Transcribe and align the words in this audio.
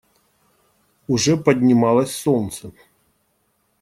Уже 1.07 1.37
поднималось 1.37 2.11
солнце. 2.15 2.71